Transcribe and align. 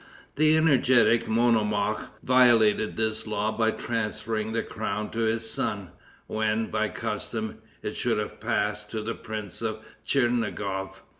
The 0.35 0.57
energetic 0.57 1.27
Monomaque 1.29 2.07
violated 2.23 2.97
this 2.97 3.27
law 3.27 3.51
by 3.51 3.69
transferring 3.69 4.51
the 4.51 4.63
crown 4.63 5.11
to 5.11 5.19
his 5.19 5.47
son, 5.47 5.91
when, 6.25 6.71
by 6.71 6.89
custom, 6.89 7.59
it 7.83 7.95
should 7.95 8.17
have 8.17 8.39
passed 8.39 8.89
to 8.89 9.03
the 9.03 9.13
prince 9.13 9.61
of 9.61 9.83
Tchernigof. 10.03 11.03